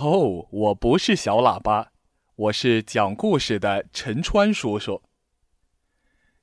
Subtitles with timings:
[0.00, 1.90] 哦，我不是小喇叭，
[2.36, 5.02] 我是讲故事的陈川叔叔。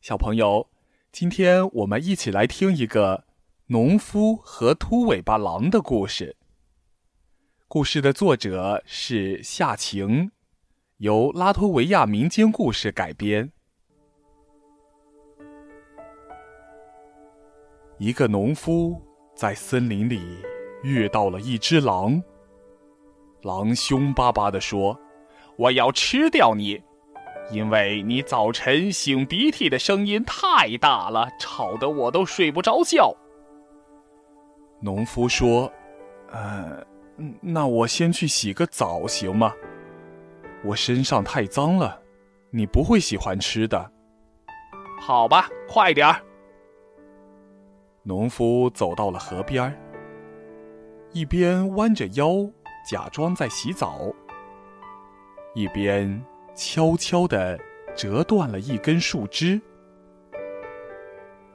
[0.00, 0.70] 小朋友，
[1.12, 3.24] 今天我们一起来听一个
[3.66, 6.36] 农夫和秃尾巴狼的故事。
[7.68, 10.32] 故事的作者是夏晴，
[10.96, 13.52] 由拉脱维亚民间故事改编。
[17.98, 19.00] 一个农夫
[19.36, 20.42] 在森林里
[20.82, 22.20] 遇到了一只狼。
[23.44, 24.98] 狼凶巴巴地说
[25.56, 26.82] ：“我要吃掉你，
[27.50, 33.14] 因为你早晨擤鼻涕的声音太大了，吵得我都睡不着觉。”
[34.80, 35.70] 农夫说
[36.32, 36.82] ：“呃，
[37.42, 39.52] 那我先去洗个澡行吗？
[40.64, 42.00] 我身上太脏了，
[42.50, 43.92] 你不会喜欢吃的。
[44.98, 46.16] ”“好吧，快点儿。”
[48.04, 49.78] 农夫走到了河边，
[51.12, 52.50] 一边弯着腰。
[52.84, 53.98] 假装在洗澡，
[55.54, 56.22] 一边
[56.54, 57.58] 悄悄地
[57.96, 59.58] 折断了一根树枝。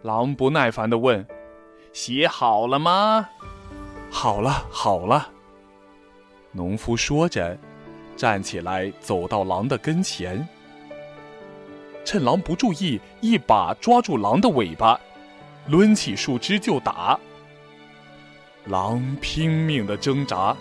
[0.00, 1.26] 狼不耐烦地问
[1.92, 3.28] ：“洗好了吗
[4.10, 5.30] ？”“好了，好了。”
[6.52, 7.56] 农夫说着，
[8.16, 10.48] 站起来走到狼的跟前，
[12.02, 14.98] 趁狼不注意，一把抓住狼的尾巴，
[15.68, 17.20] 抡起树枝就打。
[18.64, 20.56] 狼拼命地挣扎。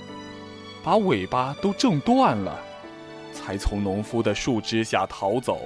[0.83, 2.59] 把尾巴都挣断了，
[3.33, 5.59] 才从农夫的树枝下逃走。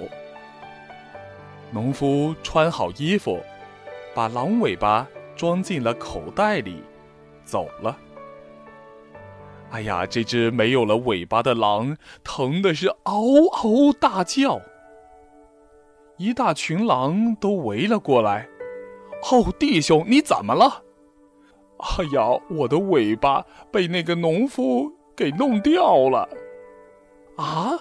[1.72, 3.40] 农夫穿好衣服，
[4.14, 6.84] 把狼尾巴装进了口袋里，
[7.44, 7.98] 走了。
[9.72, 14.62] 哎呀，这只没有了尾巴的狼疼的是嗷嗷大叫。
[16.18, 18.48] 一大群狼都围了过来。
[19.32, 20.84] 哦，弟兄，你怎么了？
[21.80, 24.92] 哎呀，我的尾巴被那个农夫。
[25.16, 26.28] 给弄掉了，
[27.38, 27.80] 啊！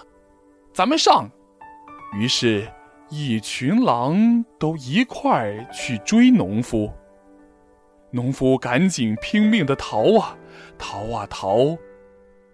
[0.73, 1.29] 咱们上。
[2.15, 2.71] 于是，
[3.09, 6.91] 一群狼都一块儿去追农夫。
[8.11, 10.37] 农夫赶紧拼命的逃啊，
[10.77, 11.75] 逃啊逃！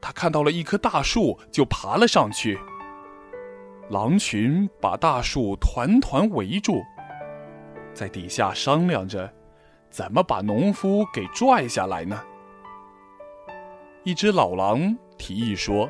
[0.02, 2.58] 他看到了一棵大树，就爬了上去。
[3.90, 6.82] 狼群把大树团团围住，
[7.94, 9.30] 在底下商量着，
[9.90, 12.24] 怎么把农夫给拽下来呢？
[14.04, 15.90] 一只老狼提议说：“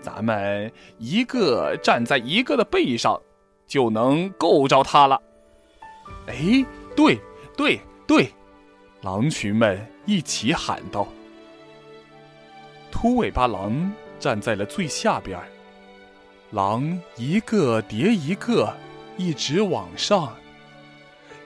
[0.00, 3.20] 咱们一个站在一个的背上，
[3.66, 5.20] 就能够着它了。”
[6.28, 6.64] 哎，
[6.96, 7.18] 对
[7.56, 8.32] 对对，
[9.02, 11.06] 狼群们一起喊道。
[12.90, 15.38] 秃尾巴狼站在了最下边，
[16.52, 18.72] 狼一个叠一个，
[19.16, 20.32] 一直往上，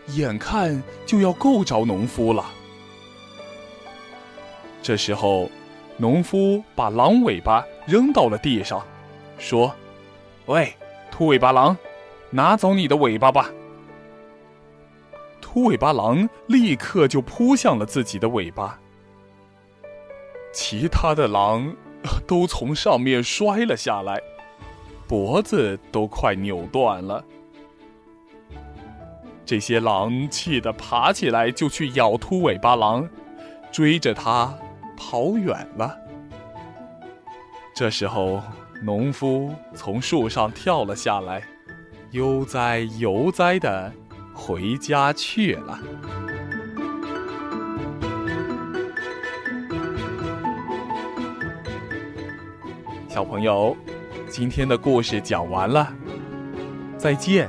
[0.09, 2.45] 眼看就要够着农夫了。
[4.83, 5.51] 这时候。
[5.97, 8.85] 农夫把狼尾巴扔到了地上，
[9.39, 9.75] 说
[10.47, 10.73] ：“喂，
[11.11, 11.77] 秃尾巴狼，
[12.31, 13.51] 拿走你的尾巴吧。”
[15.41, 18.81] 秃尾巴狼立刻就扑向了自己的尾巴，
[20.53, 21.77] 其他的狼
[22.27, 24.21] 都从上面摔了下来，
[25.07, 27.23] 脖子都快扭断了。
[29.45, 33.07] 这些狼气得爬起来就去咬秃尾巴狼，
[33.71, 34.57] 追着它。
[35.03, 35.99] 跑远了。
[37.75, 38.41] 这时候，
[38.83, 41.43] 农夫从树上跳了下来，
[42.13, 43.93] 悠哉悠哉的
[44.33, 45.79] 回家去了。
[53.09, 53.77] 小朋友，
[54.31, 55.93] 今天的故事讲完了，
[56.97, 57.49] 再见。